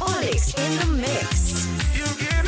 [0.00, 2.41] Olix in the mix.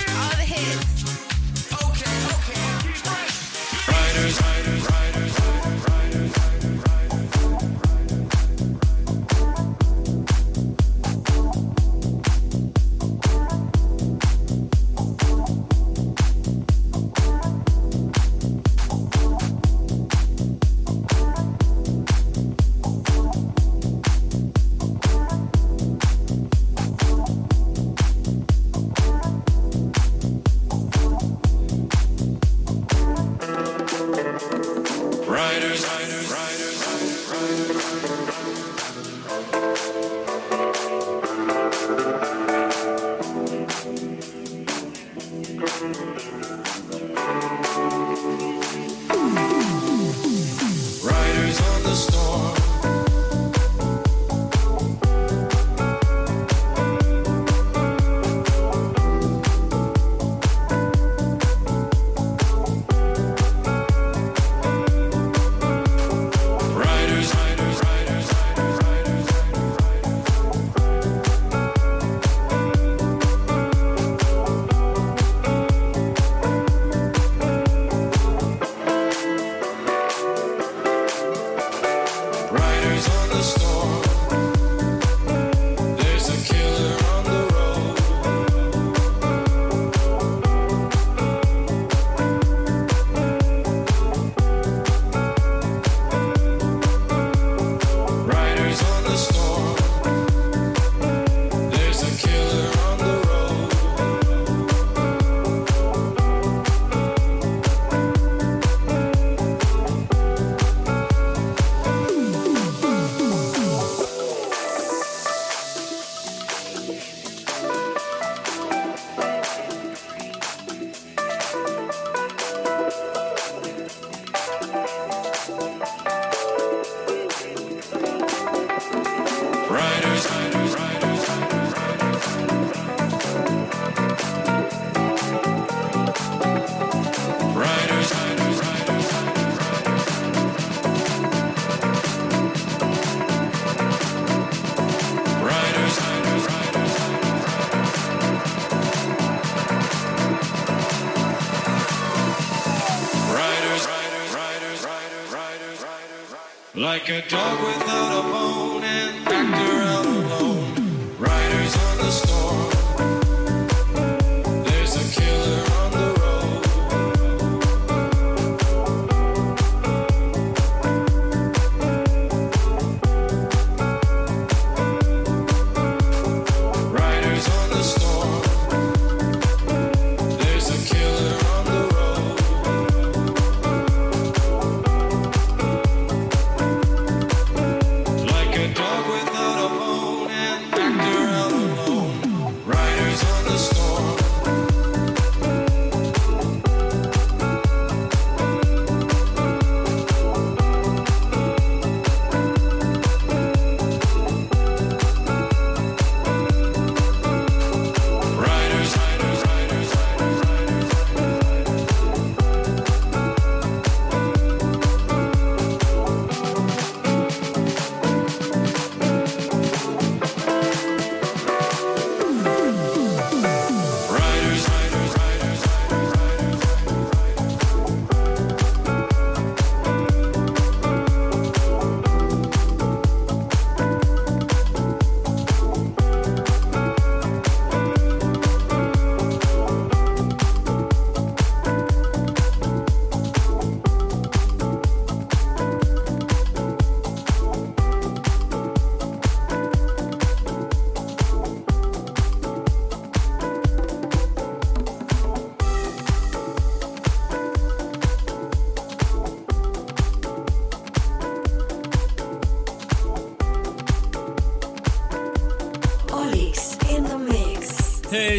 [157.06, 157.83] Like a dog without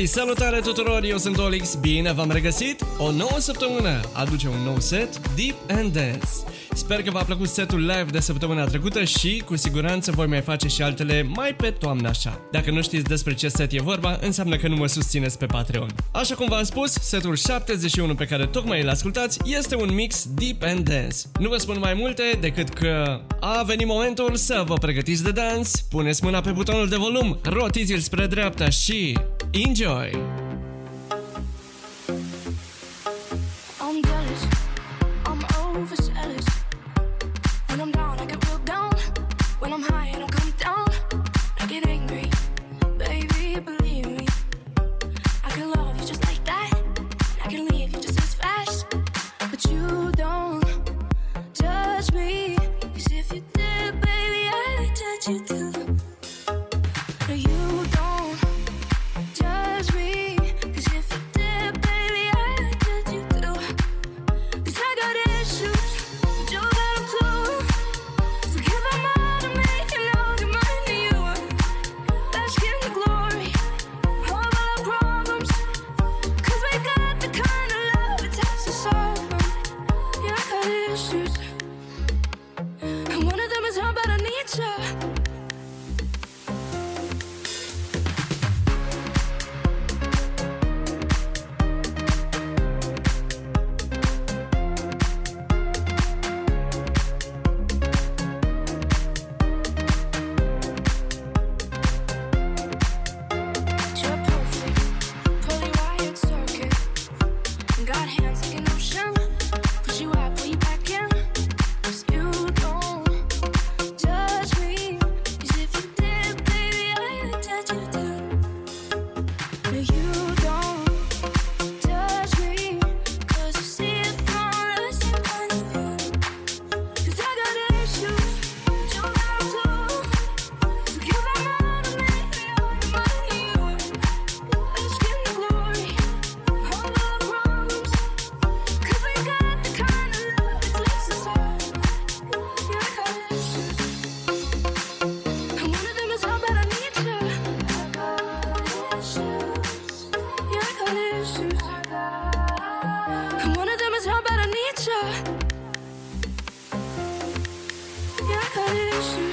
[0.06, 2.86] Hei, salutare tuturor, eu sunt Olix, bine v-am regăsit!
[2.98, 6.28] O nouă săptămână aduce un nou set Deep and Dance.
[6.74, 10.68] Sper că v-a plăcut setul live de săptămâna trecută și cu siguranță voi mai face
[10.68, 12.40] și altele mai pe toamnă așa.
[12.52, 15.90] Dacă nu știți despre ce set e vorba, înseamnă că nu mă susțineți pe Patreon.
[16.12, 20.64] Așa cum v-am spus, setul 71 pe care tocmai îl ascultați este un mix deep
[20.64, 21.18] and dance.
[21.40, 25.86] Nu vă spun mai multe decât că a venit momentul să vă pregătiți de dans,
[25.90, 29.18] puneți mâna pe butonul de volum, rotiți-l spre dreapta și
[29.56, 30.45] enjoy!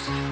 [0.04, 0.31] choose.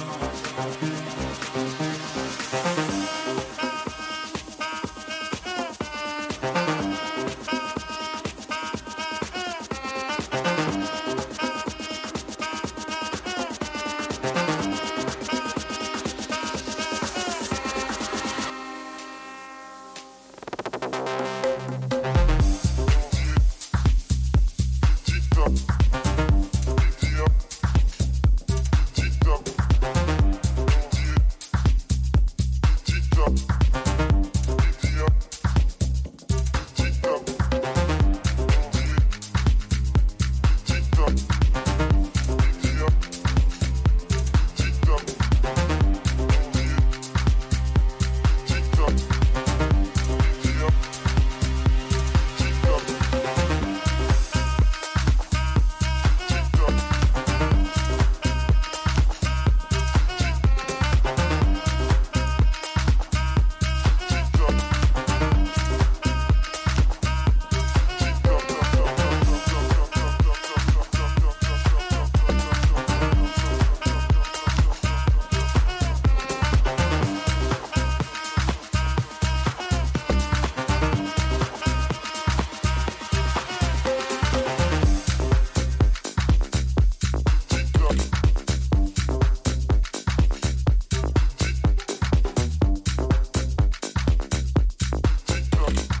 [95.69, 96.00] Chicago.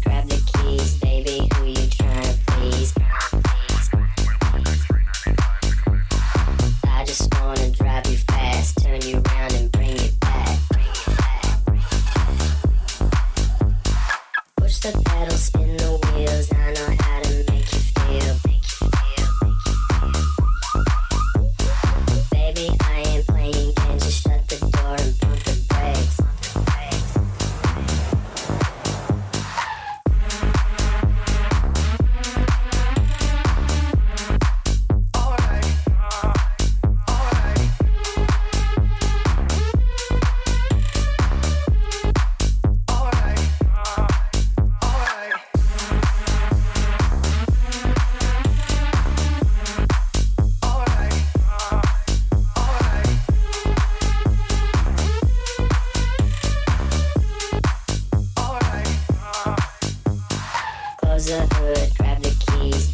[61.25, 62.90] the hood, grab the keys.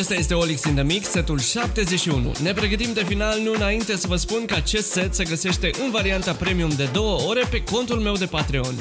[0.00, 2.32] Acesta este Olix in the Mix, setul 71.
[2.42, 5.90] Ne pregătim de final, nu înainte să vă spun că acest set se găsește în
[5.90, 8.74] varianta premium de 2 ore pe contul meu de Patreon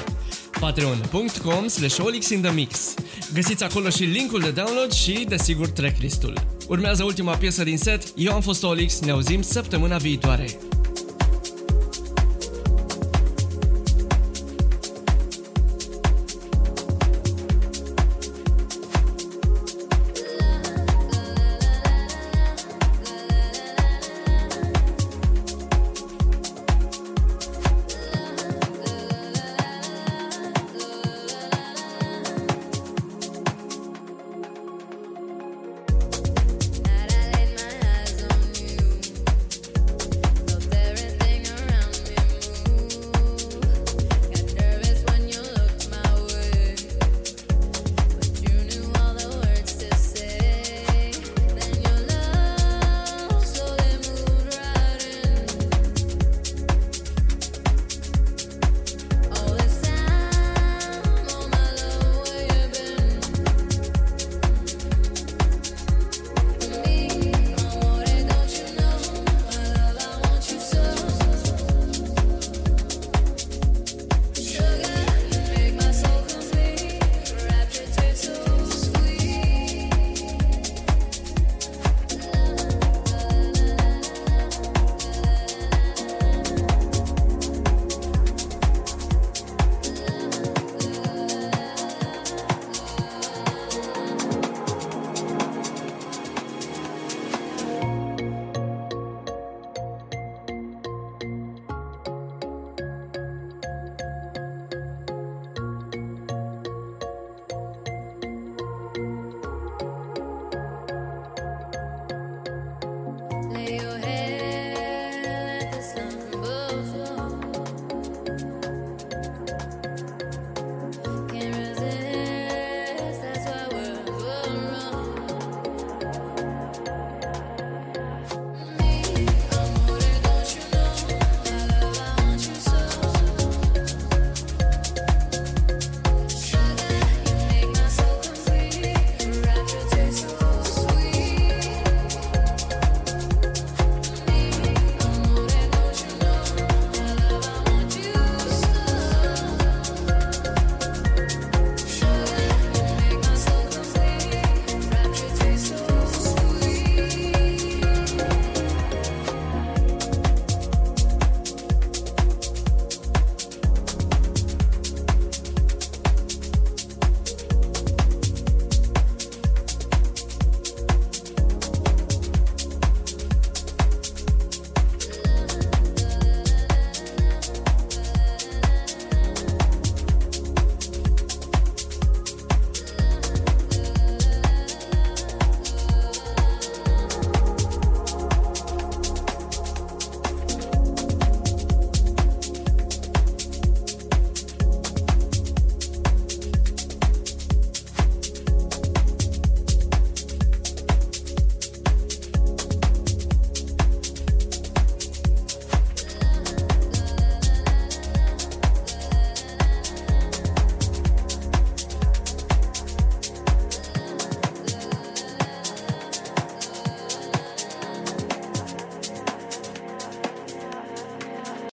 [0.60, 2.94] patreon.com slash olixinthemix
[3.34, 6.34] Găsiți acolo și linkul de download și, desigur, tracklist-ul.
[6.68, 10.58] Urmează ultima piesă din set, eu am fost Olix, ne auzim săptămâna viitoare.